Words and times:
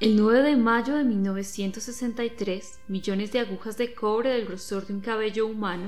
El 0.00 0.16
9 0.16 0.42
de 0.42 0.56
mayo 0.56 0.96
de 0.96 1.04
1963, 1.04 2.80
millones 2.88 3.30
de 3.30 3.38
agujas 3.38 3.78
de 3.78 3.94
cobre 3.94 4.30
del 4.30 4.44
grosor 4.44 4.84
de 4.88 4.92
un 4.92 5.00
cabello 5.00 5.46
humano 5.46 5.86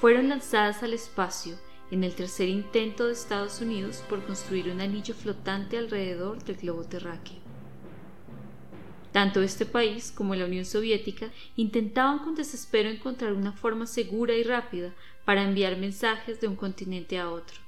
fueron 0.00 0.28
lanzadas 0.28 0.82
al 0.82 0.92
espacio 0.92 1.54
en 1.92 2.02
el 2.02 2.16
tercer 2.16 2.48
intento 2.48 3.06
de 3.06 3.12
Estados 3.12 3.60
Unidos 3.60 4.02
por 4.08 4.24
construir 4.24 4.70
un 4.70 4.80
anillo 4.80 5.14
flotante 5.14 5.78
alrededor 5.78 6.42
del 6.42 6.56
globo 6.56 6.82
terráqueo. 6.82 7.38
Tanto 9.12 9.40
este 9.40 9.66
país 9.66 10.10
como 10.10 10.34
la 10.34 10.46
Unión 10.46 10.64
Soviética 10.64 11.30
intentaban 11.54 12.18
con 12.18 12.34
desespero 12.34 12.88
encontrar 12.88 13.34
una 13.34 13.52
forma 13.52 13.86
segura 13.86 14.34
y 14.34 14.42
rápida 14.42 14.92
para 15.24 15.44
enviar 15.44 15.76
mensajes 15.76 16.40
de 16.40 16.48
un 16.48 16.56
continente 16.56 17.20
a 17.20 17.30
otro. 17.30 17.63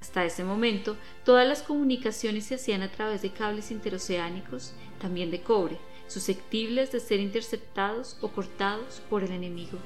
Hasta 0.00 0.24
ese 0.24 0.44
momento, 0.44 0.96
todas 1.24 1.46
las 1.46 1.62
comunicaciones 1.62 2.46
se 2.46 2.54
hacían 2.54 2.82
a 2.82 2.90
través 2.90 3.22
de 3.22 3.30
cables 3.30 3.70
interoceánicos, 3.70 4.72
también 5.00 5.30
de 5.30 5.42
cobre, 5.42 5.78
susceptibles 6.06 6.92
de 6.92 7.00
ser 7.00 7.20
interceptados 7.20 8.16
o 8.20 8.28
cortados 8.28 9.02
por 9.10 9.24
el 9.24 9.32
enemigo. 9.32 9.78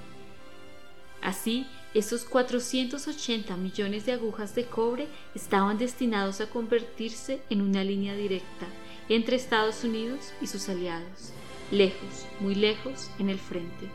Así, 1.23 1.67
esos 1.95 2.25
480 2.25 3.57
millones 3.57 4.07
de 4.07 4.13
agujas 4.13 4.55
de 4.55 4.67
cobre 4.67 5.09
estaban 5.35 5.79
destinados 5.79 6.41
a 6.41 6.51
convertirse 6.51 7.41
en 7.49 7.63
una 7.63 7.85
línea 7.85 8.15
directa 8.15 8.67
entre 9.09 9.37
Estados 9.37 9.85
Unidos 9.85 10.33
y 10.41 10.47
sus 10.47 10.69
aliados, 10.69 11.33
lejos, 11.71 12.27
muy 12.41 12.55
lejos 12.55 13.11
en 13.19 13.31
el 13.31 13.39
frente. 13.39 13.89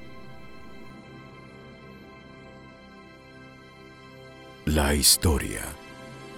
La 4.65 4.93
historia 4.93 5.63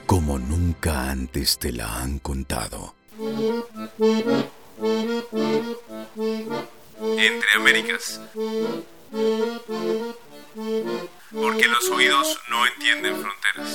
como 0.09 0.39
nunca 0.39 1.11
antes 1.11 1.59
te 1.59 1.71
la 1.71 2.01
han 2.01 2.17
contado. 2.17 2.95
Entre 6.97 7.53
Américas. 7.53 8.19
Porque 11.31 11.67
los 11.67 11.89
oídos 11.89 12.39
no 12.47 12.65
entienden 12.65 13.21
fronteras. 13.21 13.69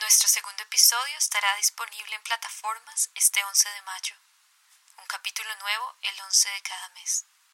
Nuestro 0.00 0.28
segundo 0.28 0.62
episodio 0.64 1.16
estará 1.16 1.54
disponible 1.58 2.16
en 2.16 2.22
plataformas 2.24 3.08
este 3.14 3.38
11 3.44 3.68
de 3.68 3.82
mayo. 3.82 4.14
Un 4.98 5.06
capítulo 5.06 5.50
nuevo 5.62 5.94
el 6.02 6.20
11 6.26 6.48
de 6.48 6.62
cada 6.62 6.88
mes. 6.96 7.26